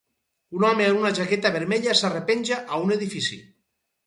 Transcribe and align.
Un 0.59 0.63
home 0.69 0.87
amb 0.91 1.01
una 1.01 1.11
jaqueta 1.19 1.51
vermella 1.57 1.95
s'arrepenja 2.01 2.59
a 2.59 2.81
un 2.87 2.97
edifici 2.97 3.41